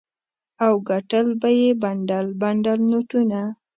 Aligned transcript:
او 0.65 0.73
ګټل 0.89 1.27
به 1.41 1.49
یې 1.61 1.69
بنډل 1.81 2.27
بنډل 2.41 2.79
نوټونه. 2.91 3.39